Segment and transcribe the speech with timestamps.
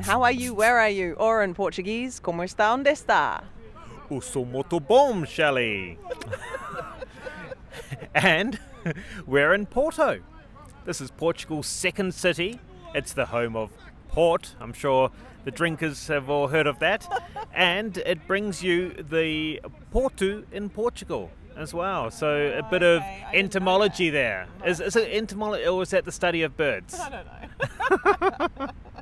[0.00, 1.14] How Are You, Where Are You?
[1.14, 3.42] Or in Portuguese, Como está, onde está?
[4.10, 5.98] O sou muito bom, Shelley.
[8.14, 8.58] and
[9.26, 10.20] we're in Porto.
[10.84, 12.58] This is Portugal's second city.
[12.94, 13.70] It's the home of
[14.08, 14.54] port.
[14.60, 15.10] I'm sure
[15.44, 17.06] the drinkers have all heard of that.
[17.52, 22.10] and it brings you the Porto in Portugal as well.
[22.10, 24.46] So a oh, bit of Okay, I didn't know entomology there.
[24.64, 26.98] Is, is it entomology or is that the study of birds?
[27.00, 28.68] I don't know.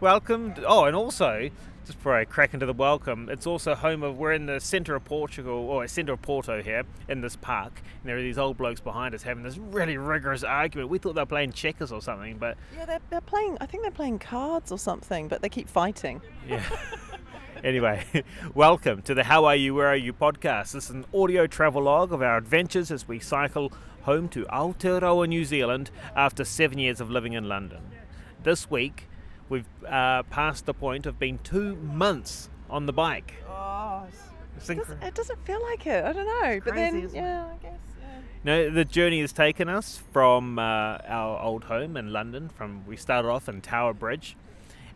[0.00, 0.54] Welcome.
[0.66, 1.50] Oh, and also,
[1.84, 4.16] just before I crack into the welcome, it's also home of.
[4.18, 8.08] We're in the centre of Portugal, or centre of Porto here, in this park, and
[8.08, 10.88] there are these old blokes behind us having this really rigorous argument.
[10.90, 13.82] We thought they were playing checkers or something, but Yeah, they're, they're playing, I think
[13.82, 16.20] they're playing cards or something, but they keep fighting.
[16.48, 16.62] yeah.
[17.64, 18.04] anyway,
[18.54, 20.72] welcome to the How Are You, Where Are You podcast.
[20.72, 25.44] This is an audio travelogue of our adventures as we cycle home to Aotearoa, New
[25.44, 27.80] Zealand, after seven years of living in London.
[28.42, 29.08] This week,
[29.48, 33.34] we've uh, passed the point of being two months on the bike.
[33.48, 34.04] Oh,
[34.56, 36.04] It's it doesn't, it doesn't feel like it.
[36.04, 36.60] I don't know.
[36.64, 37.22] but then, crazy, isn't it?
[37.22, 37.78] yeah, I guess.
[38.00, 38.06] Yeah.
[38.44, 42.48] No, the journey has taken us from uh, our old home in London.
[42.48, 44.36] From we started off in Tower Bridge,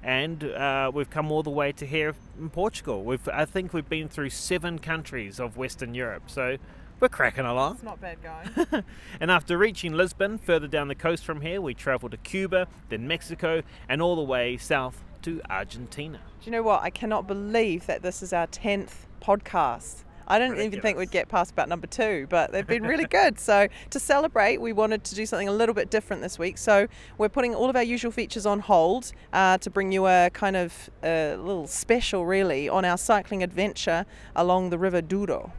[0.03, 3.03] and uh, we've come all the way to here in Portugal.
[3.05, 6.57] We've I think we've been through seven countries of Western Europe, so
[7.01, 7.75] we're cracking along.
[7.75, 8.85] It's not bad going.
[9.21, 13.07] And after reaching Lisbon, further down the coast from here, we travelled to Cuba, then
[13.09, 16.21] Mexico, and all the way south to Argentina.
[16.41, 16.83] Do you know what?
[16.83, 20.05] I cannot believe that this is our 10th podcast.
[20.31, 23.41] I didn't even think we'd get past about number two, but they've been really good.
[23.41, 26.59] So, to celebrate, we wanted to do something a little bit different this week.
[26.59, 30.29] So, we're putting all of our usual features on hold uh, to bring you a
[30.35, 34.05] kind of a little special, really, on our cycling adventure
[34.37, 35.53] along the River Douro.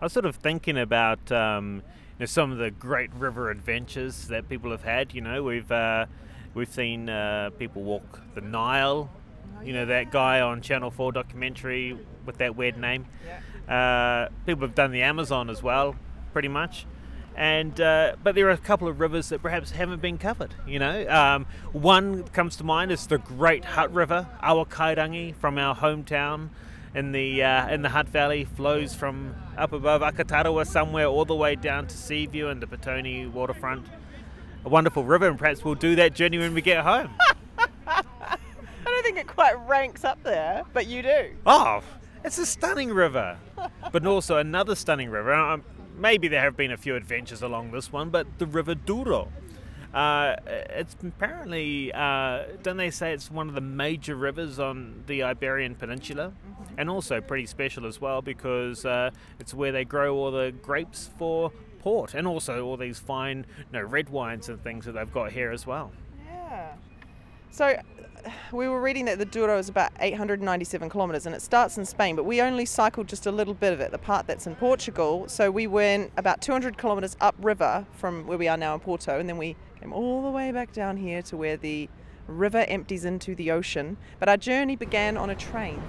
[0.00, 1.82] I was sort of thinking about um,
[2.18, 5.12] you know, some of the great river adventures that people have had.
[5.12, 6.06] You know, we've uh,
[6.54, 9.10] we've seen uh, people walk the Nile.
[9.64, 13.06] You know that guy on Channel Four documentary with that weird name.
[13.68, 15.96] Uh, people have done the Amazon as well,
[16.32, 16.86] pretty much.
[17.34, 20.54] And uh, but there are a couple of rivers that perhaps haven't been covered.
[20.64, 25.74] You know, um, one comes to mind is the Great Hutt River, Awakairangi, from our
[25.74, 26.50] hometown
[26.94, 31.34] in the uh, in the Hutt Valley, flows from up above Akatarawa somewhere all the
[31.34, 33.86] way down to Seaview and the Petone waterfront.
[34.64, 37.10] A wonderful river, and perhaps we'll do that journey when we get home.
[37.86, 38.02] I
[38.84, 41.36] don't think it quite ranks up there, but you do.
[41.46, 41.82] Oh,
[42.24, 43.38] it's a stunning river.
[43.92, 45.32] but also another stunning river.
[45.32, 45.64] Um,
[45.96, 49.28] maybe there have been a few adventures along this one, but the River Douro.
[49.94, 55.22] Uh, it's apparently, uh, don't they say it's one of the major rivers on the
[55.22, 56.32] Iberian Peninsula?
[56.76, 59.10] And also pretty special as well because uh,
[59.40, 61.50] it's where they grow all the grapes for
[61.80, 65.32] port and also all these fine you know, red wines and things that they've got
[65.32, 65.90] here as well.
[66.26, 66.72] Yeah.
[67.50, 67.80] So
[68.52, 72.16] we were reading that the Douro is about 897 kilometres and it starts in Spain,
[72.16, 75.24] but we only cycled just a little bit of it, the part that's in Portugal.
[75.28, 79.28] So we went about 200 kilometres upriver from where we are now in Porto, and
[79.28, 81.88] then we came all the way back down here to where the
[82.26, 83.96] river empties into the ocean.
[84.18, 85.82] But our journey began on a train.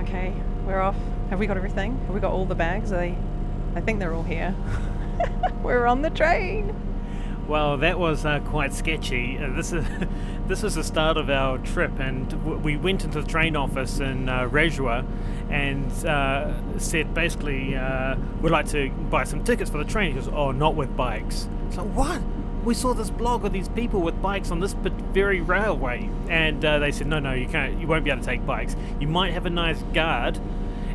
[0.00, 0.34] Okay,
[0.66, 0.96] we're off.
[1.28, 1.96] Have we got everything?
[2.06, 2.90] Have we got all the bags?
[2.90, 3.16] They?
[3.76, 4.54] I think they're all here.
[5.62, 6.74] we're on the train.
[7.46, 9.38] Well, that was uh, quite sketchy.
[9.38, 9.84] Uh, this is
[10.48, 14.00] this is the start of our trip, and w- we went into the train office
[14.00, 15.06] in uh, Regua
[15.48, 20.10] and uh, said basically uh, we'd like to buy some tickets for the train.
[20.10, 22.20] He goes, "Oh, not with bikes." It's like what?
[22.64, 26.80] We saw this blog of these people with bikes on this very railway, and uh,
[26.80, 27.80] they said, "No, no, you can't.
[27.80, 28.74] You won't be able to take bikes.
[28.98, 30.40] You might have a nice guard."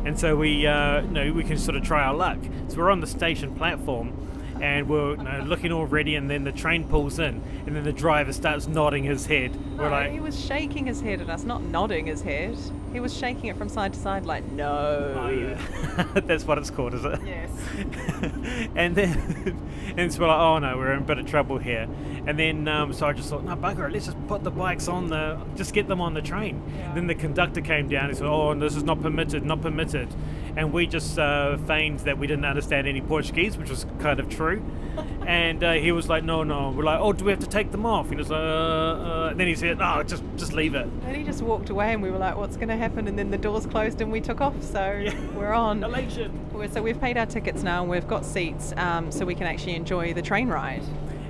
[0.06, 2.38] And so we, uh, you know, we can sort of try our luck.
[2.68, 4.12] So we're on the station platform,
[4.60, 7.84] and we're you know, looking all ready, and then the train pulls in, and then
[7.84, 9.54] the driver starts nodding his head.
[9.76, 12.56] We're No, he was shaking his head at us, not nodding his head.
[12.92, 15.14] He was shaking it from side to side, like, no.
[15.16, 17.20] oh yeah, that's what it's called, is it?
[17.26, 17.50] Yes.
[18.74, 19.58] and then,
[19.96, 21.88] and so we're like, oh no, we're in a bit of trouble here.
[22.26, 24.88] And then, um, so I just thought, no, bugger it, let's just put the bikes
[24.88, 26.62] on the, just get them on the train.
[26.76, 26.94] Yeah.
[26.94, 30.08] Then the conductor came down and said, oh, this is not permitted, not permitted.
[30.56, 34.28] And we just uh, feigned that we didn't understand any Portuguese, which was kind of
[34.28, 34.64] true.
[35.26, 37.70] and uh, he was like, "No, no." We're like, "Oh, do we have to take
[37.70, 39.28] them off?" And he was like, uh, uh.
[39.30, 42.02] And then he said, "No, just just leave it." And he just walked away, and
[42.02, 44.40] we were like, "What's going to happen?" And then the doors closed, and we took
[44.40, 44.62] off.
[44.62, 45.14] So yeah.
[45.36, 45.84] we're on.
[45.84, 46.42] Elation.
[46.72, 49.74] So we've paid our tickets now, and we've got seats, um, so we can actually
[49.74, 50.82] enjoy the train ride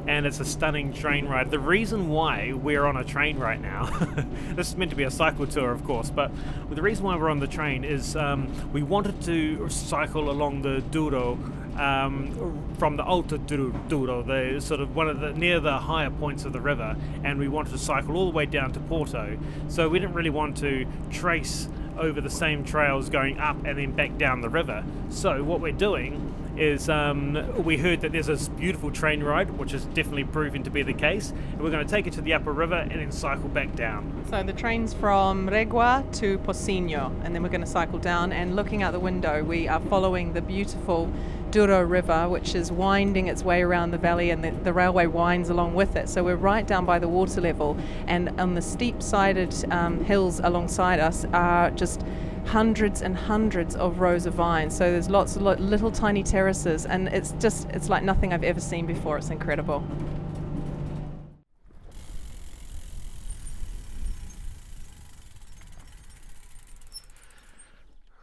[0.06, 1.50] and it's a stunning train ride.
[1.50, 3.86] The reason why we're on a train right now,
[4.54, 6.30] this is meant to be a cycle tour, of course, but
[6.70, 10.80] the reason why we're on the train is um, we wanted to cycle along the
[10.90, 11.38] Douro
[11.78, 16.44] um, from the Alto Douro, the sort of one of the near the higher points
[16.44, 19.38] of the river, and we wanted to cycle all the way down to Porto.
[19.68, 21.68] So we didn't really want to trace
[21.98, 24.84] over the same trails going up and then back down the river.
[25.08, 29.72] So what we're doing is um, we heard that there's this beautiful train ride, which
[29.72, 32.34] is definitely proving to be the case, and we're going to take it to the
[32.34, 34.24] upper river and then cycle back down.
[34.30, 38.32] So the train's from Regua to Pocinho, and then we're going to cycle down.
[38.32, 41.12] And looking out the window, we are following the beautiful
[41.50, 45.48] Douro River, which is winding its way around the valley, and the, the railway winds
[45.48, 46.08] along with it.
[46.08, 47.76] So we're right down by the water level,
[48.06, 52.04] and on the steep-sided um, hills alongside us are just
[52.46, 54.76] hundreds and hundreds of rows of vines.
[54.76, 58.60] So there's lots of little tiny terraces, and it's just it's like nothing I've ever
[58.60, 59.18] seen before.
[59.18, 59.84] It's incredible.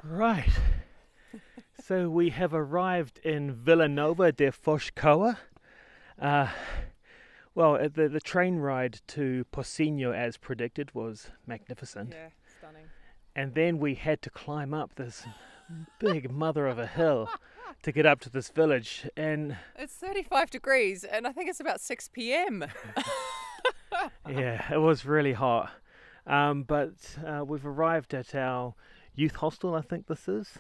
[0.04, 0.50] Right.
[1.84, 4.92] so we have arrived in Vila Nova de Foz
[6.20, 6.48] Uh,
[7.56, 12.14] well, uh, the the train ride to Pocinho, as predicted, was magnificent.
[12.14, 12.43] Yeah, stunning
[13.36, 15.26] and then we had to climb up this
[16.00, 17.30] big mother of a hill
[17.82, 21.82] to get up to this village and it's 35 degrees and i think it's about
[21.82, 22.66] 6 p.m
[24.30, 25.72] yeah it was really hot.
[26.26, 26.94] Um, but
[27.26, 28.76] uh, we've arrived at our
[29.16, 30.58] youth hostel i think this is.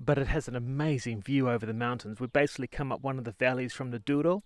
[0.00, 2.18] But it has an amazing view over the mountains.
[2.18, 4.42] We basically come up one of the valleys from the douro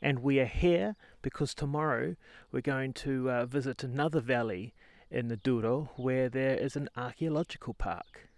[0.00, 2.16] and we are here because tomorrow
[2.50, 4.74] we're going to uh, visit another valley
[5.10, 8.28] in the Douro where there is an archaeological park.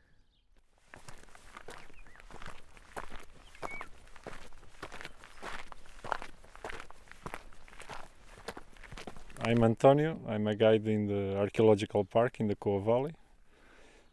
[9.43, 10.21] I'm Antonio.
[10.29, 13.15] I'm a guide in the archaeological park in the Coa Valley,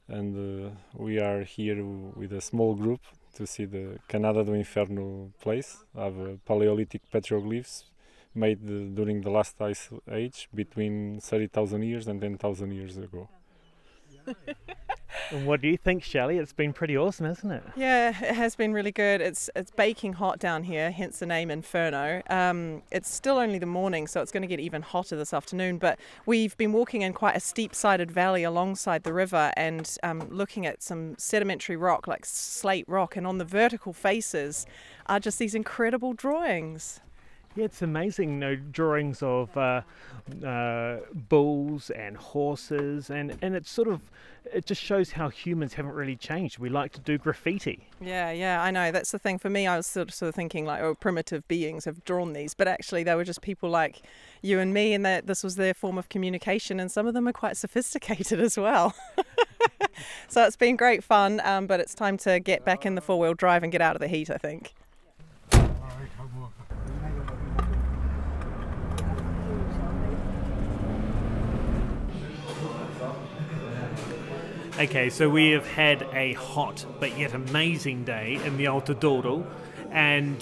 [0.08, 3.02] and uh, we are here with a small group
[3.36, 7.84] to see the Canada do Inferno place of uh, Paleolithic petroglyphs
[8.38, 13.28] made during the last ice age between 30,000 years and 10,000 years ago.
[15.32, 16.38] and what do you think, Shelley?
[16.38, 17.64] It's been pretty awesome, hasn't it?
[17.76, 19.22] Yeah, it has been really good.
[19.22, 22.22] It's it's baking hot down here, hence the name Inferno.
[22.30, 25.78] Um, it's still only the morning, so it's going to get even hotter this afternoon.
[25.78, 30.66] But we've been walking in quite a steep-sided valley alongside the river and um, looking
[30.66, 34.66] at some sedimentary rock, like slate rock, and on the vertical faces
[35.08, 37.00] are just these incredible drawings.
[37.58, 38.34] Yeah, it's amazing.
[38.34, 39.82] You know, drawings of uh,
[40.46, 44.00] uh, bulls and horses, and and it's sort of
[44.54, 46.60] it just shows how humans haven't really changed.
[46.60, 47.90] We like to do graffiti.
[48.00, 48.92] Yeah, yeah, I know.
[48.92, 49.66] That's the thing for me.
[49.66, 52.68] I was sort of, sort of thinking like, oh, primitive beings have drawn these, but
[52.68, 54.04] actually they were just people like
[54.44, 56.80] you and me, and that this was their form of communication.
[56.80, 58.94] And some of them are quite sophisticated as well.
[60.28, 63.18] so it's been great fun, um, but it's time to get back in the four
[63.20, 64.30] wheel drive and get out of the heat.
[64.30, 64.76] I think.
[74.80, 79.44] Okay, so we have had a hot but yet amazing day in the Alto Douro,
[79.90, 80.40] and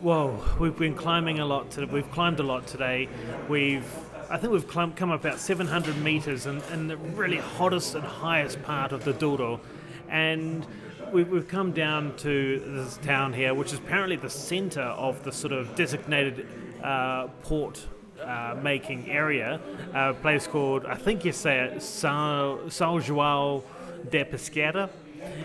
[0.00, 1.70] whoa, we've been climbing a lot.
[1.70, 1.92] Today.
[1.92, 3.08] We've climbed a lot today.
[3.48, 3.86] We've
[4.28, 8.60] I think we've come up about 700 meters in, in the really hottest and highest
[8.64, 9.60] part of the Douro,
[10.08, 10.66] and
[11.12, 15.30] we've, we've come down to this town here, which is apparently the center of the
[15.30, 16.48] sort of designated
[16.82, 17.86] uh, port
[18.20, 19.60] uh, making area,
[19.94, 23.62] a place called, I think you say it, São, São João
[24.10, 24.90] de Pesqueira.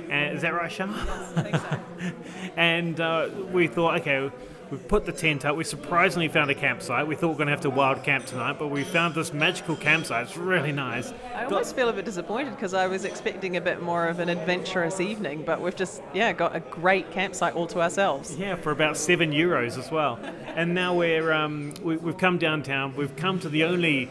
[0.09, 0.89] And, is that right, Sean?
[0.89, 1.79] Yes, so.
[2.57, 4.31] and uh, we thought, okay,
[4.69, 5.55] we put the tent up.
[5.55, 7.07] We surprisingly found a campsite.
[7.07, 9.31] We thought we were going to have to wild camp tonight, but we found this
[9.31, 10.27] magical campsite.
[10.27, 11.13] It's really nice.
[11.33, 14.27] I almost feel a bit disappointed because I was expecting a bit more of an
[14.29, 18.35] adventurous evening, but we've just, yeah, got a great campsite all to ourselves.
[18.35, 20.19] Yeah, for about seven euros as well.
[20.47, 22.95] and now we're, um, we, we've come downtown.
[22.95, 24.09] We've come to the only,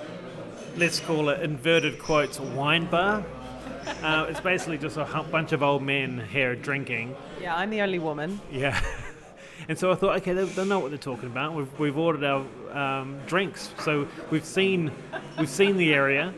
[0.77, 3.25] let's call it inverted quotes, wine bar.
[4.03, 7.15] Uh, it's basically just a bunch of old men here drinking.
[7.41, 8.41] Yeah, I'm the only woman.
[8.51, 8.81] Yeah.
[9.69, 11.55] And so I thought, okay, they, they know what they're talking about.
[11.55, 14.93] We've, we've ordered our um, drinks, so we've seen
[15.39, 16.33] we've seen the area,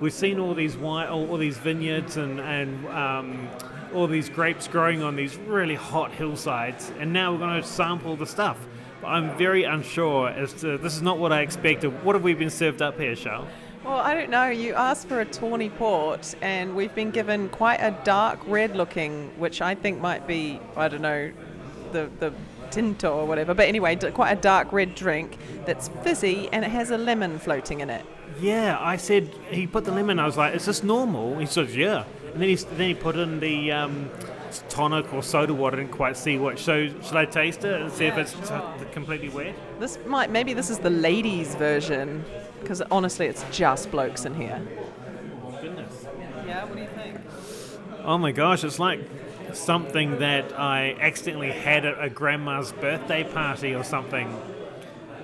[0.00, 3.48] we've seen all these wine, all, all these vineyards and and um,
[3.94, 8.16] all these grapes growing on these really hot hillsides, and now we're going to sample
[8.16, 8.58] the stuff.
[9.00, 12.04] But I'm very unsure as to this is not what I expected.
[12.04, 13.48] What have we been served up here, Charles?
[13.84, 14.48] Well, I don't know.
[14.50, 19.30] You asked for a tawny port, and we've been given quite a dark red looking,
[19.38, 21.32] which I think might be, I don't know,
[21.92, 22.34] the, the
[22.70, 23.54] tinto or whatever.
[23.54, 25.36] But anyway, d- quite a dark red drink
[25.66, 28.04] that's fizzy and it has a lemon floating in it.
[28.40, 30.18] Yeah, I said he put the lemon.
[30.18, 33.16] I was like, "Is this normal?" He says, "Yeah." And then he then he put
[33.16, 34.08] in the um,
[34.68, 35.76] tonic or soda water.
[35.76, 36.58] I didn't quite see what.
[36.58, 38.54] So should I taste it and see if it's t-
[38.92, 39.54] completely wet?
[39.80, 42.24] This might, maybe this is the ladies' version,
[42.60, 44.62] because honestly, it's just blokes in here.
[45.60, 46.06] Goodness.
[46.46, 47.18] Yeah, what do you think?
[48.04, 49.00] Oh my gosh, it's like
[49.56, 54.28] something that I accidentally had at a grandma's birthday party or something.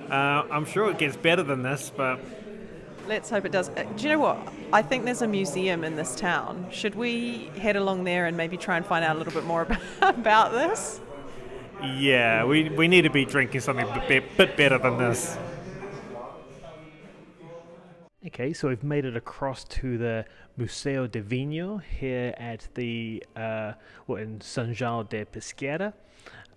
[0.09, 2.19] Uh, I'm sure it gets better than this, but
[3.07, 3.69] Let's hope it does.
[3.69, 4.37] Uh, Do you know what?
[4.73, 6.67] I think there's a museum in this town.
[6.71, 9.61] Should we head along there and maybe try and find out a little bit more
[10.01, 10.99] about, about this?
[11.95, 15.37] yeah, we, we need to be drinking something a bit, bit better than this.
[18.27, 20.25] Okay, so we've made it across to the
[20.57, 23.71] Museo de Vinho here at the, uh,
[24.05, 25.93] well, in San João de Pesqueira.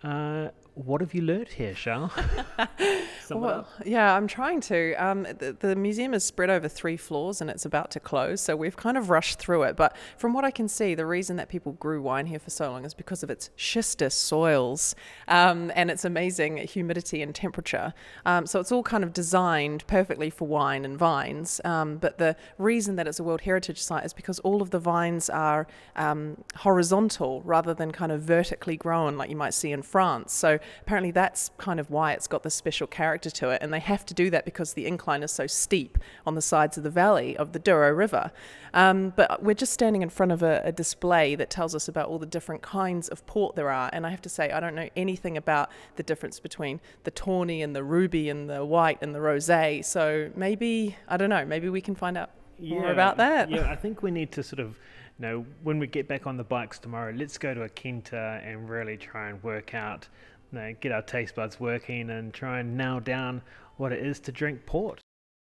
[0.03, 0.49] Uh,
[0.85, 2.13] what have you learnt here, Charles?
[3.31, 4.95] Well, yeah, I'm trying to.
[4.95, 8.57] Um, the, the museum is spread over three floors and it's about to close, so
[8.57, 9.77] we've kind of rushed through it.
[9.77, 12.71] But from what I can see, the reason that people grew wine here for so
[12.71, 14.95] long is because of its schistous soils
[15.29, 17.95] um, and its amazing humidity and temperature.
[18.27, 21.61] Um, so it's all kind of designed perfectly for wine and vines.
[21.65, 24.79] Um, but the reason that it's a World Heritage Site is because all of the
[24.79, 29.83] vines are um, horizontal rather than kind of vertically grown like you might see in
[29.83, 30.33] France.
[30.33, 33.63] So apparently that's kind of why it's got this special character to it.
[33.63, 36.77] And they have to do that because the incline is so steep on the sides
[36.77, 38.31] of the valley of the Douro River.
[38.73, 42.09] Um, but we're just standing in front of a, a display that tells us about
[42.09, 43.91] all the different kinds of port there are.
[43.93, 47.63] And I have to say, I don't know anything about the difference between the tawny
[47.63, 49.85] and the ruby and the white and the rosé.
[49.85, 53.51] So maybe, I don't know, maybe we can find out more about that.
[53.51, 54.79] Yeah, I think we need to sort of,
[55.19, 58.41] you know, when we get back on the bikes tomorrow, let's go to a Quinta
[58.45, 60.09] and really try and work out,
[60.53, 63.43] you know, get our taste buds working and try and nail down
[63.77, 65.01] what it is to drink port.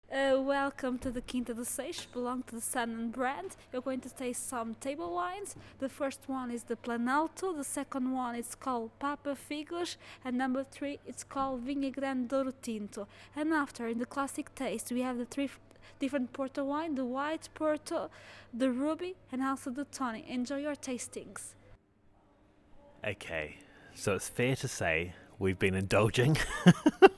[0.09, 3.57] Uh, welcome to the Quinta do Seixo, belong to the Sandeman brand.
[3.73, 5.57] You're going to taste some table wines.
[5.79, 10.63] The first one is the Planalto, the second one is called Papa Figos, and number
[10.63, 13.05] three it's called Vinha Grande Douro Tinto.
[13.35, 15.59] And after, in the classic taste, we have the three f-
[15.99, 18.09] different Porto wine, the white Porto,
[18.53, 20.23] the ruby, and also the tawny.
[20.29, 21.53] Enjoy your tastings.
[23.05, 23.57] Okay,
[23.97, 26.37] so it's fair to say we've been indulging.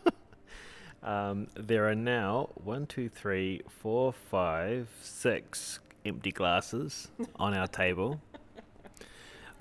[1.04, 8.22] um, there are now one, two, three, four, five, six empty glasses on our table.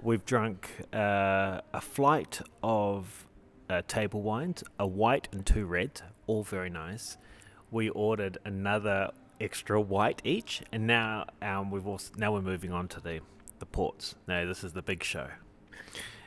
[0.01, 3.27] We've drunk uh, a flight of
[3.69, 7.19] uh, table wines, a white and two red, all very nice.
[7.73, 9.11] We ordered another
[9.41, 13.21] extra white each, and now um, we've also now we're moving on to the
[13.59, 14.15] the ports.
[14.29, 15.29] Now this is the big show.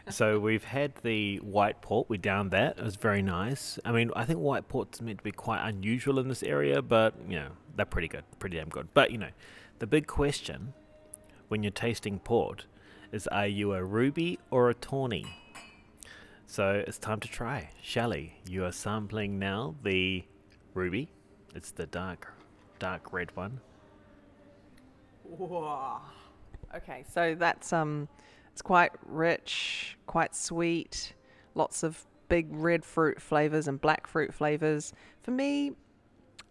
[0.09, 2.09] So we've had the white port.
[2.09, 2.77] We downed that.
[2.77, 3.77] It was very nice.
[3.85, 7.13] I mean, I think white port's meant to be quite unusual in this area, but
[7.27, 8.87] you know they're pretty good, pretty damn good.
[8.93, 9.29] But you know,
[9.79, 10.73] the big question
[11.49, 12.65] when you're tasting port
[13.11, 15.25] is: Are you a ruby or a tawny?
[16.47, 17.69] So it's time to try.
[17.81, 20.25] Shelley, you are sampling now the
[20.73, 21.09] ruby.
[21.55, 22.33] It's the dark,
[22.79, 23.61] dark red one.
[25.23, 25.99] Whoa.
[26.75, 28.09] Okay, so that's um,
[28.61, 31.13] it's quite rich, quite sweet,
[31.55, 34.93] lots of big red fruit flavors and black fruit flavors.
[35.23, 35.71] For me,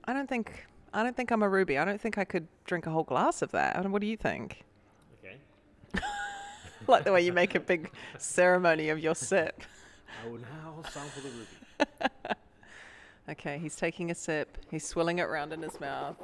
[0.06, 1.78] I don't think I don't think I'm a ruby.
[1.78, 3.88] I don't think I could drink a whole glass of that.
[3.88, 4.64] What do you think?
[5.22, 5.36] Okay.
[6.88, 9.62] like the way you make a big ceremony of your sip.
[10.24, 12.34] I will now sample the ruby.
[13.28, 14.58] Okay, he's taking a sip.
[14.72, 16.16] He's swilling it around in his mouth.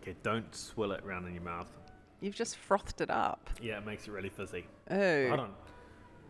[0.00, 1.68] Okay, don't swill it around in your mouth.
[2.22, 3.50] You've just frothed it up.
[3.60, 4.64] Yeah, it makes it really fizzy.
[4.90, 5.28] Oh.
[5.28, 5.50] Hold on.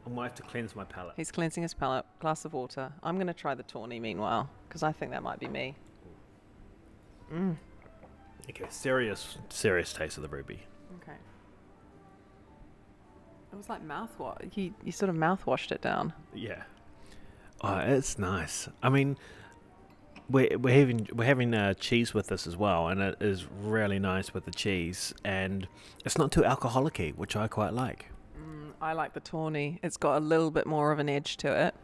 [0.07, 1.13] I might have to cleanse my palate.
[1.17, 2.07] He's cleansing his palate.
[2.19, 2.91] Glass of water.
[3.03, 5.77] I'm going to try the tawny meanwhile, because I think that might be me.
[7.33, 7.57] Mm.
[8.49, 10.63] Okay, serious, serious taste of the ruby.
[11.03, 11.17] Okay.
[13.53, 14.57] It was like mouthwash.
[14.57, 16.15] You, you sort of mouthwashed it down.
[16.35, 16.63] Yeah.
[17.61, 18.67] Oh, it's nice.
[18.83, 19.19] I mean,
[20.31, 23.99] we're we're having we're having uh, cheese with this as well, and it is really
[23.99, 25.67] nice with the cheese, and
[26.05, 28.07] it's not too alcoholic which I quite like.
[28.39, 29.79] Mm, I like the tawny.
[29.83, 31.75] It's got a little bit more of an edge to it.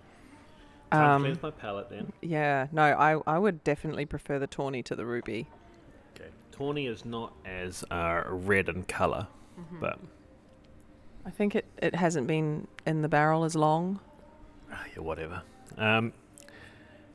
[0.90, 2.12] Time to Um, cleanse my palate then.
[2.22, 5.46] yeah, no, I, I would definitely prefer the tawny to the ruby.
[6.16, 6.30] Okay.
[6.50, 9.26] Tawny is not as uh, red in color,
[9.80, 9.98] but
[11.26, 14.00] I think it, it hasn't been in the barrel as long.
[14.72, 15.42] ah, yeah, whatever.
[15.76, 16.14] Um,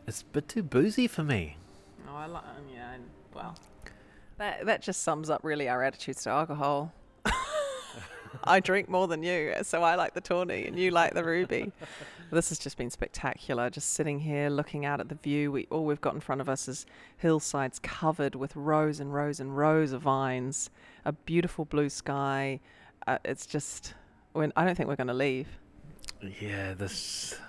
[0.07, 1.57] it's a bit too boozy for me.
[2.09, 2.43] Oh, I like.
[2.73, 2.97] Yeah,
[3.33, 3.55] well,
[4.37, 6.93] that that just sums up really our attitudes to alcohol.
[8.43, 11.71] I drink more than you, so I like the tawny, and you like the ruby.
[12.31, 13.69] this has just been spectacular.
[13.69, 15.51] Just sitting here, looking out at the view.
[15.51, 16.85] We all we've got in front of us is
[17.17, 20.69] hillsides covered with rows and rows and rows of vines.
[21.05, 22.59] A beautiful blue sky.
[23.07, 23.93] Uh, it's just.
[24.33, 25.47] When I don't think we're going to leave.
[26.41, 27.39] Yeah, this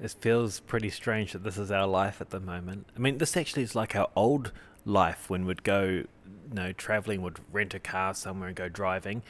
[0.00, 2.86] it feels pretty strange that this is our life at the moment.
[2.96, 4.52] I mean, this actually is like our old
[4.84, 6.08] life when we'd go, you
[6.52, 9.22] know, traveling, would rent a car somewhere and go driving,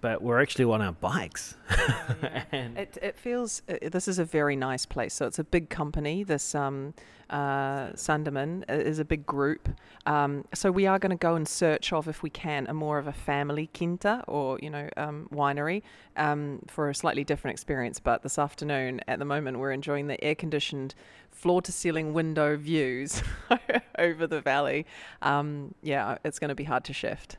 [0.00, 1.56] but we're actually on our bikes.
[2.52, 5.14] and It, it feels uh, this is a very nice place.
[5.14, 6.22] So it's a big company.
[6.24, 6.94] This um,
[7.28, 9.68] uh, Sandeman i- is a big group.
[10.06, 12.98] Um, so we are going to go in search of, if we can, a more
[12.98, 15.82] of a family quinta or you know um, winery
[16.16, 18.00] um, for a slightly different experience.
[18.00, 20.94] But this afternoon, at the moment, we're enjoying the air-conditioned,
[21.30, 23.22] floor-to-ceiling window views
[23.98, 24.86] over the valley.
[25.22, 27.36] Um, yeah, it's going to be hard to shift.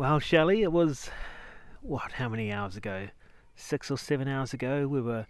[0.00, 1.10] Well, Shelley, it was
[1.82, 2.12] what?
[2.12, 3.08] How many hours ago?
[3.54, 5.26] Six or seven hours ago, we were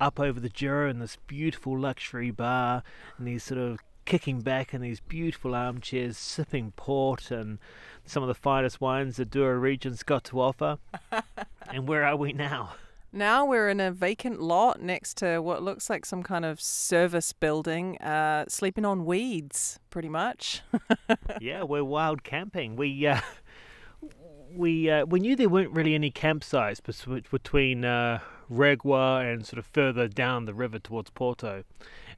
[0.00, 2.82] up over the Douro in this beautiful luxury bar,
[3.18, 7.58] and these sort of kicking back in these beautiful armchairs, sipping port and
[8.06, 10.78] some of the finest wines the Douro region's got to offer.
[11.70, 12.76] and where are we now?
[13.12, 17.34] Now we're in a vacant lot next to what looks like some kind of service
[17.34, 20.62] building, uh, sleeping on weeds, pretty much.
[21.40, 22.76] yeah, we're wild camping.
[22.76, 23.20] We uh,
[24.54, 26.80] we uh, we knew there weren't really any campsites
[27.30, 31.64] between uh, Regua and sort of further down the river towards Porto,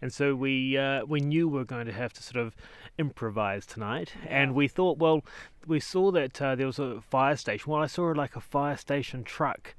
[0.01, 2.55] and so we uh, we knew we were going to have to sort of
[2.99, 4.13] improvise tonight.
[4.29, 5.25] And we thought, well,
[5.67, 7.71] we saw that uh, there was a fire station.
[7.71, 9.75] Well, I saw like a fire station truck,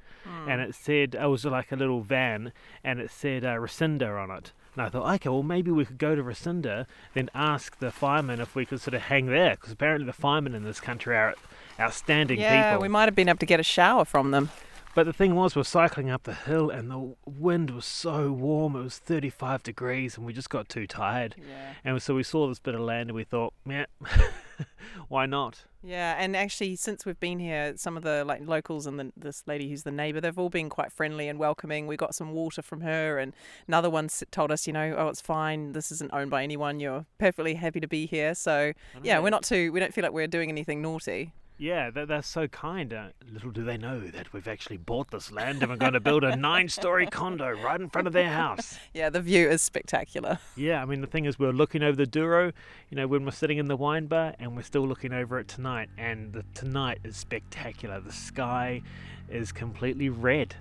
[0.48, 4.32] and it said it was like a little van, and it said uh, Resende on
[4.32, 4.54] it.
[4.76, 8.40] And I thought, okay, well, maybe we could go to Resende, then ask the firemen
[8.40, 11.36] if we could sort of hang there, because apparently the firemen in this country are
[11.80, 12.82] outstanding yeah, people.
[12.82, 14.50] we might have been able to get a shower from them.
[14.95, 18.75] But the thing was, we're cycling up the hill, and the wind was so warm.
[18.75, 21.36] It was 35 degrees, and we just got too tired.
[21.38, 21.73] Yeah.
[21.84, 23.86] And so we saw this bit of land, and we thought, yeah,
[25.08, 25.65] why not?
[25.82, 29.43] Yeah, and actually, since we've been here, some of the like locals and the, this
[29.47, 31.88] lady who's the neighbour, they've all been quite friendly and welcoming.
[31.88, 33.34] We got some water from her, and
[33.67, 35.73] another one told us, you know, oh, it's fine.
[35.73, 36.79] This isn't owned by anyone.
[36.79, 38.36] You're perfectly happy to be here.
[38.36, 39.71] So yeah, we're not too.
[39.71, 41.34] We don't feel like we're doing anything naughty.
[41.63, 42.91] Yeah, they're so kind.
[42.91, 46.02] Uh, little do they know that we've actually bought this land and we're going to
[46.02, 48.78] build a nine-story condo right in front of their house.
[48.93, 50.39] Yeah, the view is spectacular.
[50.58, 52.52] Yeah, I mean the thing is, we're looking over the Douro,
[52.89, 55.47] you know, when we're sitting in the wine bar, and we're still looking over it
[55.47, 55.88] tonight.
[55.97, 58.02] And the tonight is spectacular.
[58.02, 58.82] The sky
[59.30, 60.56] is completely red.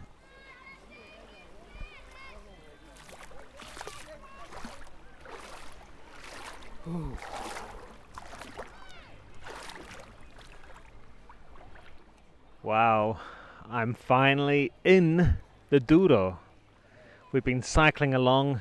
[12.65, 13.19] Wow,
[13.69, 15.39] I'm finally in
[15.71, 16.39] the Douro.
[17.33, 18.61] We've been cycling along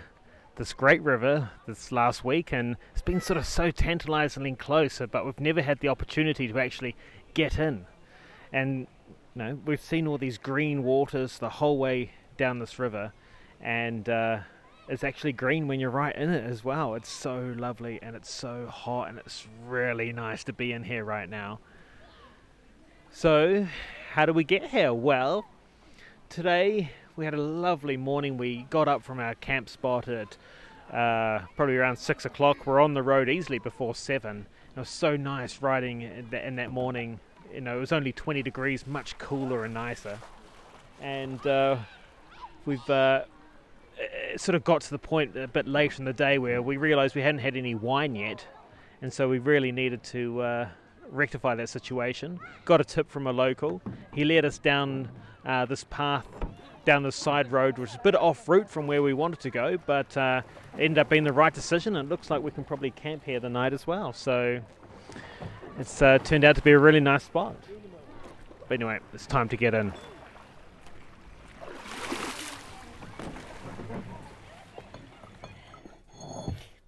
[0.56, 5.24] this great river this last week and it's been sort of so tantalizingly close, but
[5.24, 6.96] we've never had the opportunity to actually
[7.36, 7.86] get in.
[8.52, 8.88] And
[9.36, 13.14] you know, we've seen all these green waters the whole way down this river,
[13.62, 14.40] and uh,
[14.90, 16.96] it's actually green when you're right in it as well.
[16.96, 21.06] It's so lovely and it's so hot, and it's really nice to be in here
[21.06, 21.60] right now.
[23.14, 23.68] So,
[24.14, 24.94] how do we get here?
[24.94, 25.46] Well,
[26.30, 28.38] today we had a lovely morning.
[28.38, 30.38] We got up from our camp spot at
[30.92, 32.66] uh, probably around six o'clock.
[32.66, 34.48] We're on the road easily before seven.
[34.76, 37.20] It was so nice riding in that, in that morning.
[37.54, 40.18] You know, it was only 20 degrees, much cooler and nicer.
[41.02, 41.80] And uh,
[42.66, 43.26] we've uh,
[44.38, 47.14] sort of got to the point a bit late in the day where we realised
[47.16, 48.48] we hadn't had any wine yet,
[49.02, 50.70] and so we really needed to uh,
[51.12, 52.40] rectify that situation.
[52.66, 53.82] Got a tip from a local.
[54.14, 55.10] He led us down
[55.46, 56.28] uh, this path,
[56.86, 59.50] down this side road, which is a bit off route from where we wanted to
[59.50, 60.42] go, but uh,
[60.78, 61.96] ended up being the right decision.
[61.96, 64.14] It looks like we can probably camp here the night as well.
[64.14, 64.62] So
[65.80, 67.56] it's uh, turned out to be a really nice spot.
[68.68, 69.94] But anyway, it's time to get in.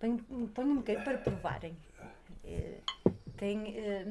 [0.03, 0.19] Ponho
[0.57, 1.77] um bocadinho para provarem.
[2.43, 2.82] Eh,
[3.37, 3.77] tem.
[3.77, 4.05] eh,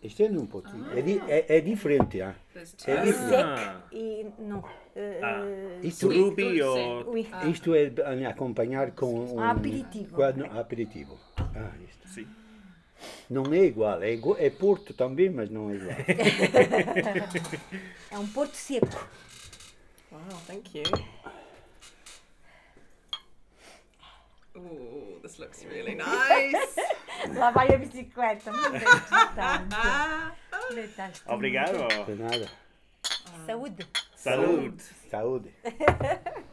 [0.00, 0.86] Estende um pouquinho.
[0.96, 2.32] É, di- é, é diferente, ah.
[2.54, 2.62] É É
[3.02, 3.18] diferente.
[3.18, 4.62] sec e não.
[4.94, 5.44] eh, Ah.
[5.82, 7.26] Isto, Ruby ou oui.
[7.50, 7.90] isto é
[8.28, 10.14] acompanhar com um Aperitivo.
[10.14, 11.18] quadro- aperitivo.
[11.36, 12.08] Ah, isto.
[12.08, 12.26] Sim.
[13.30, 15.96] Não é igual, é, igu- é Porto também, mas não é igual.
[18.10, 18.86] É um porto seco.
[20.10, 20.84] Wow, thank you.
[24.58, 26.76] Oh, this looks really nice.
[27.34, 28.50] Lá vai a bicicleta.
[28.50, 30.74] Não deixes tanto.
[30.74, 31.22] Deixas tanto.
[31.28, 31.78] Obrigado.
[32.06, 32.48] De nada.
[33.46, 33.86] Saúde.
[34.16, 34.82] Salud.
[35.10, 35.54] Saúde.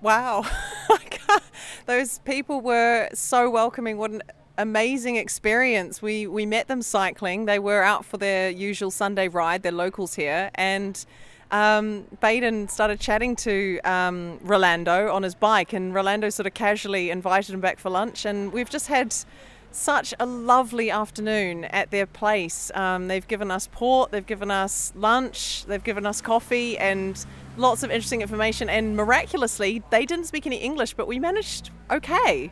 [0.00, 0.44] Wow.
[0.90, 1.42] Oh I can't-
[1.86, 3.98] Those people were so welcoming.
[3.98, 4.22] What an
[4.56, 6.00] amazing experience.
[6.00, 7.44] We we met them cycling.
[7.46, 9.62] They were out for their usual Sunday ride.
[9.62, 11.04] They're locals here, and
[11.50, 17.10] um, Baden started chatting to um, Rolando on his bike, and Rolando sort of casually
[17.10, 18.24] invited him back for lunch.
[18.24, 19.14] And we've just had
[19.70, 22.70] such a lovely afternoon at their place.
[22.74, 27.24] Um, they've given us port, they've given us lunch, they've given us coffee, and
[27.56, 28.68] lots of interesting information.
[28.68, 32.50] And miraculously, they didn't speak any English, but we managed okay.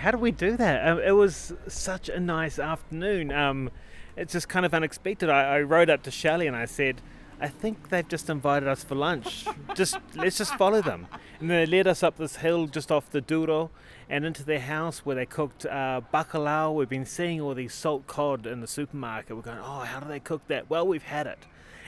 [0.00, 0.88] How did we do that?
[0.88, 3.32] Um, it was such a nice afternoon.
[3.32, 3.70] Um,
[4.16, 5.28] it's just kind of unexpected.
[5.28, 7.00] I, I rode up to Shelley and I said,
[7.40, 9.46] I think they've just invited us for lunch.
[9.74, 11.06] just let's just follow them.
[11.40, 13.70] And they led us up this hill just off the Douro
[14.10, 16.74] and into their house where they cooked uh, bacalhau.
[16.74, 19.34] We've been seeing all these salt cod in the supermarket.
[19.36, 20.68] We're going, oh, how do they cook that?
[20.68, 21.38] Well, we've had it.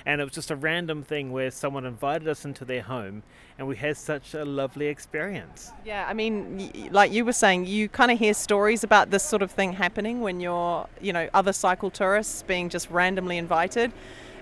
[0.04, 3.22] And it was just a random thing where someone invited us into their home
[3.58, 5.70] and we had such a lovely experience.
[5.84, 9.42] Yeah, I mean, like you were saying, you kind of hear stories about this sort
[9.42, 13.92] of thing happening when you're, you know, other cycle tourists being just randomly invited.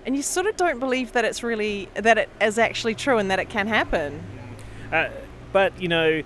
[0.05, 3.29] And you sort of don't believe that it's really, that it is actually true and
[3.29, 4.23] that it can happen.
[4.91, 5.09] Uh,
[5.53, 6.23] but you know,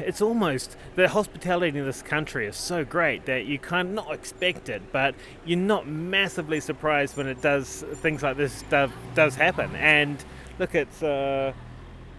[0.00, 4.14] it's almost the hospitality in this country is so great that you kind of not
[4.14, 9.34] expect it, but you're not massively surprised when it does things like this stuff does
[9.34, 9.74] happen.
[9.76, 10.22] And
[10.58, 11.52] look, it's uh,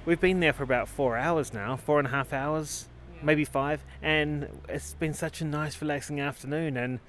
[0.06, 2.88] we've been there for about four hours now, four and a half hours,
[3.22, 6.78] maybe five, and it's been such a nice, relaxing afternoon.
[6.78, 7.00] And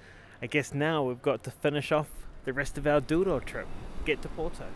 [0.40, 2.08] I guess now we've got to finish off
[2.46, 3.66] the rest of our Douro trip,
[4.04, 4.66] get to Porto.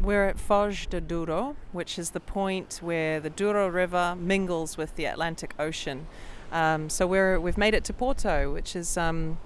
[0.00, 4.94] We're at Foz de Douro, which is the point where the Douro River mingles with
[4.94, 6.06] the Atlantic Ocean.
[6.52, 9.38] Um, so we're we've made it to Porto, which is um,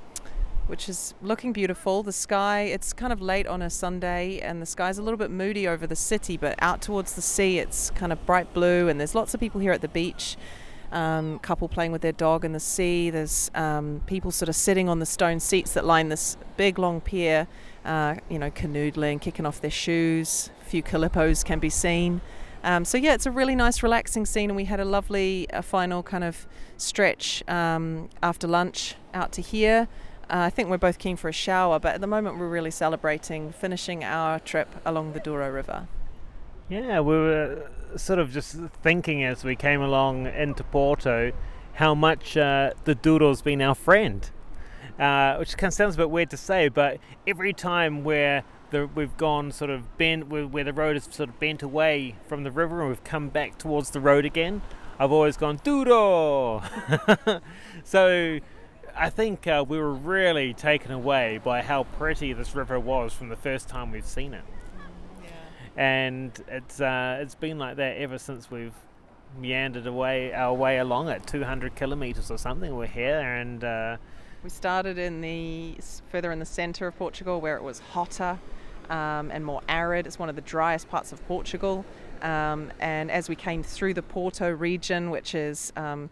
[0.66, 2.02] which is looking beautiful.
[2.02, 5.30] The sky it's kind of late on a Sunday, and the sky's a little bit
[5.30, 9.00] moody over the city, but out towards the sea it's kind of bright blue, and
[9.00, 10.36] there's lots of people here at the beach.
[10.92, 13.10] Um, couple playing with their dog in the sea.
[13.10, 17.00] There's um, people sort of sitting on the stone seats that line this big long
[17.00, 17.46] pier
[17.84, 20.50] uh, you know, canoodling, kicking off their shoes.
[20.62, 22.20] A few calippos can be seen.
[22.62, 25.62] Um, so yeah, it's a really nice, relaxing scene, and we had a lovely uh,
[25.62, 29.88] final kind of stretch um, after lunch out to here.
[30.24, 32.70] Uh, I think we're both keen for a shower, but at the moment we're really
[32.70, 35.88] celebrating finishing our trip along the Douro River.
[36.68, 41.32] Yeah, we were sort of just thinking as we came along into Porto
[41.74, 44.30] how much uh, the Douro's been our friend.
[44.98, 48.86] Uh, which kind of sounds a bit weird to say, but every time where the,
[48.86, 52.42] we've gone sort of bent, where, where the road is sort of bent away from
[52.44, 54.60] the river and we've come back towards the road again,
[54.98, 56.62] I've always gone Douro.
[57.84, 58.40] so
[58.94, 63.30] I think uh, we were really taken away by how pretty this river was from
[63.30, 64.44] the first time we've seen it
[65.80, 68.74] and it's uh, it's been like that ever since we've
[69.38, 73.96] meandered away our way along it 200 kilometers or something we're here and uh,
[74.44, 75.78] We started in the
[76.10, 78.38] further in the centre of Portugal, where it was hotter
[78.90, 80.06] um, and more arid.
[80.06, 81.84] It's one of the driest parts of Portugal.
[82.20, 86.10] Um, and as we came through the Porto region, which is um,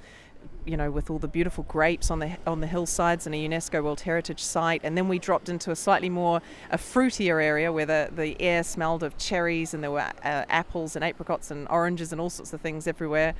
[0.67, 3.83] you know, with all the beautiful grapes on the on the hillsides and a UNESCO
[3.83, 7.87] World Heritage Site, and then we dropped into a slightly more a fruitier area where
[7.87, 12.13] the, the air smelled of cherries and there were uh, apples and apricots and oranges
[12.13, 13.35] and all sorts of things everywhere.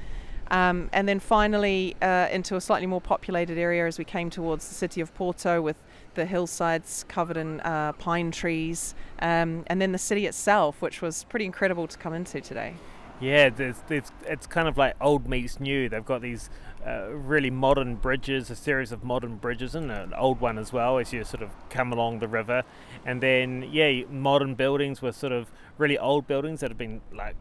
[0.51, 4.67] Um, and then finally uh, into a slightly more populated area as we came towards
[4.67, 5.77] the city of Porto with
[6.15, 11.25] the hillsides covered in uh, pine trees, um, and then the city itself, which was
[11.25, 12.75] pretty incredible to come into today.
[13.21, 16.51] Yeah there's, there's, it's kind of like old meets new they've got these
[16.87, 20.99] uh, really modern bridges a series of modern bridges and an old one as well
[20.99, 22.63] as you sort of come along the river
[23.05, 27.35] and then yeah modern buildings with sort of really old buildings that have been like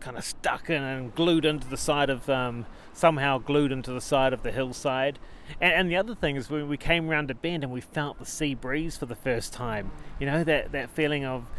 [0.00, 4.00] kind of stuck in and glued into the side of um, somehow glued into the
[4.00, 5.18] side of the hillside.
[5.60, 8.18] And, and the other thing is when we came round a bend and we felt
[8.18, 9.90] the sea breeze for the first time.
[10.18, 11.50] You know that that feeling of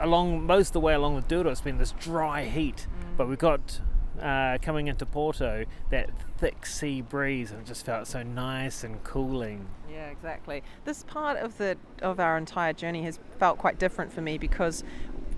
[0.00, 3.38] along most of the way along the Douro, it's been this dry heat, but we've
[3.38, 3.80] got
[4.20, 9.02] uh, coming into Porto, that thick sea breeze, and it just felt so nice and
[9.02, 9.66] cooling.
[9.90, 10.62] Yeah, exactly.
[10.84, 14.84] This part of the of our entire journey has felt quite different for me because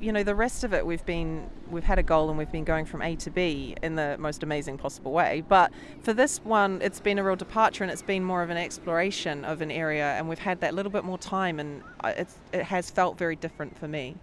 [0.01, 2.65] you know the rest of it we've been we've had a goal and we've been
[2.65, 6.81] going from A to B in the most amazing possible way but for this one
[6.83, 10.13] it's been a real departure and it's been more of an exploration of an area
[10.17, 13.37] and we've had that little bit more time and I- it's it has felt very
[13.37, 14.17] different for me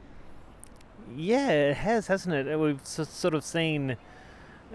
[1.15, 2.57] Yeah, it has, hasn't it?
[2.57, 3.97] We've sort of seen.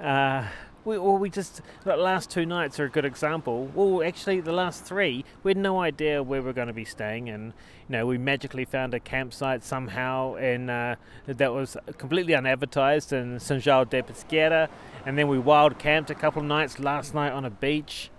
[0.01, 0.47] Uh,
[0.89, 3.71] we, well, we just the last two nights are a good example.
[3.75, 6.85] Well, actually, the last three, we had no idea where we are going to be
[6.85, 7.53] staying, and
[7.89, 10.97] you know, we magically found a campsite somehow, and uh,
[11.27, 14.69] that was completely unadvertised in São João de Pesqueira,
[15.07, 18.11] and then we wild camped a couple of nights last night on a beach.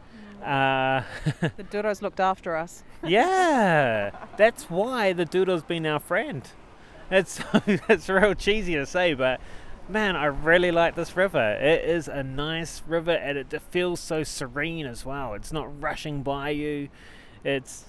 [0.41, 1.03] Uh,
[1.58, 6.47] the Douro's looked after us yeah, that's why the Douro's been our friend.
[7.10, 9.39] It's it's real cheesy to say, but
[9.89, 11.54] man, I really like this river.
[11.60, 15.34] It is a nice river, and it feels so serene as well.
[15.34, 16.89] It's not rushing by you.
[17.43, 17.86] It's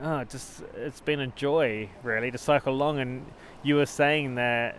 [0.00, 3.00] oh, just it's been a joy really to cycle along.
[3.00, 3.26] And
[3.62, 4.78] you were saying that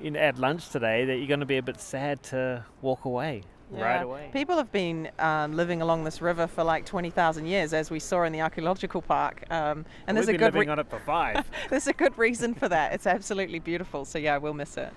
[0.00, 3.42] in at lunch today that you're going to be a bit sad to walk away
[3.70, 4.02] right Yeah.
[4.02, 4.30] away.
[4.32, 8.24] People have been um, living along this river for like 20,000 years, as we saw
[8.24, 9.44] in the archaeological park.
[9.50, 11.44] Um, and there's We've a been good living re- on it for five.
[11.70, 12.92] there's a good reason for that.
[12.92, 14.04] It's absolutely beautiful.
[14.04, 14.92] So yeah, we'll miss it.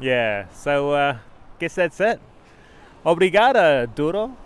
[0.00, 1.18] Yeah, so uh,
[1.58, 2.20] guess that's it.
[3.04, 4.36] Obrigada, Douro.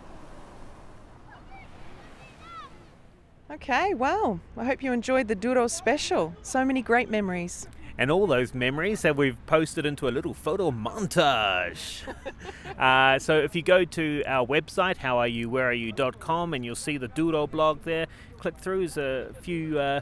[3.50, 6.34] Okay, well, I hope you enjoyed the Douro special.
[6.42, 7.68] So many great memories.
[7.96, 12.02] And all those memories that we've posted into a little photo montage.
[12.78, 17.82] uh, so if you go to our website, howareyouwhereareyou.com, and you'll see the Douro blog
[17.84, 18.06] there,
[18.38, 18.88] click through.
[18.88, 20.00] There's a few uh,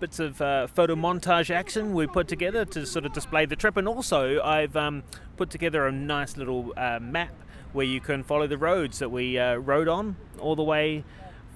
[0.00, 3.76] bits of uh, photo montage action we put together to sort of display the trip.
[3.76, 5.02] And also, I've um,
[5.36, 7.34] put together a nice little uh, map
[7.72, 11.04] where you can follow the roads that we uh, rode on all the way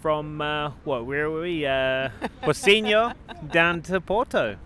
[0.00, 1.64] from, uh, what, where were we?
[1.64, 2.10] Uh,
[3.50, 4.56] down to Porto.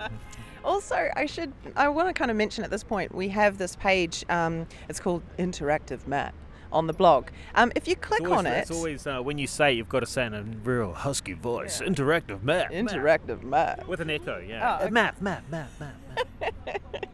[0.65, 3.77] Also, I should I want to kind of mention at this point we have this
[3.77, 4.25] page.
[4.29, 6.35] Um, it's called Interactive Map
[6.77, 7.29] on the blog.
[7.55, 10.01] Um, if you click always, on it, It's always uh, when you say you've got
[10.01, 11.81] to say in a real husky voice.
[11.81, 12.71] Interactive map.
[12.71, 12.73] map.
[12.73, 13.87] Interactive Map.
[13.89, 14.61] With an echo, yeah.
[14.63, 14.91] Oh, Uh, okay.
[14.91, 15.95] Map, map, map, map,
[16.41, 17.07] map.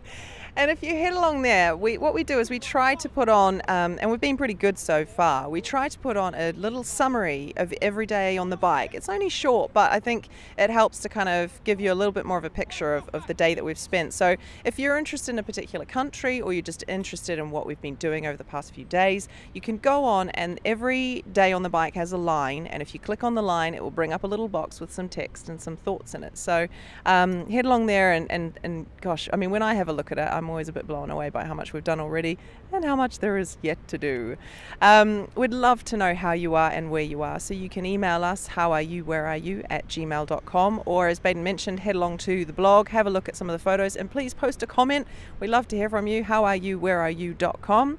[0.55, 3.31] And if you head along there, we what we do is we try to put
[3.31, 5.49] on, um, and we've been pretty good so far.
[5.49, 8.93] We try to put on a little summary of every day on the bike.
[8.93, 12.12] It's only short, but I think it helps to kind of give you a little
[12.12, 14.12] bit more of a picture of, of the day that we've spent.
[14.12, 17.81] So if you're interested in a particular country or you're just interested in what we've
[17.81, 21.62] been doing over the past few days, you can go on, and every day on
[21.62, 22.67] the bike has a line.
[22.67, 24.93] And if you click on the line, it will bring up a little box with
[24.93, 26.37] some text and some thoughts in it.
[26.37, 26.69] So
[27.07, 30.12] um, head along there, and, and, and gosh, I mean, when I have a look
[30.12, 32.39] at it, I'm always a bit blown away by how much we've done already
[32.73, 34.37] and how much there is yet to do.
[34.81, 37.39] Um, we'd love to know how you are and where you are.
[37.41, 40.83] So you can email us, how are you, where are you, at gmail.com.
[40.87, 43.55] Or as Baden mentioned, head along to the blog, have a look at some of
[43.55, 45.07] the photos, and please post a comment.
[45.41, 46.25] We'd love to hear from you.
[46.25, 47.99] How are you, where are you.com.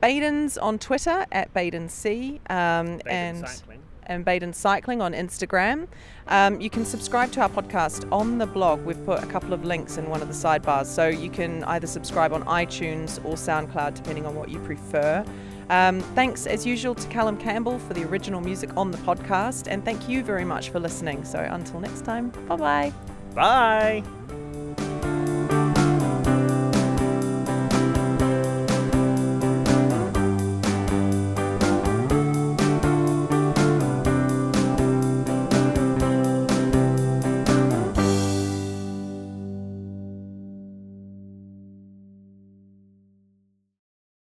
[0.00, 2.40] Baden's on Twitter at BadenC.
[2.50, 3.82] Um, and cycling.
[4.08, 5.86] And Baden Cycling on Instagram.
[6.28, 8.84] Um, you can subscribe to our podcast on the blog.
[8.84, 11.86] We've put a couple of links in one of the sidebars, so you can either
[11.86, 15.24] subscribe on iTunes or SoundCloud, depending on what you prefer.
[15.70, 19.84] Um, thanks, as usual, to Callum Campbell for the original music on the podcast, and
[19.84, 21.24] thank you very much for listening.
[21.24, 22.92] So until next time, bye bye.
[23.34, 24.27] Bye.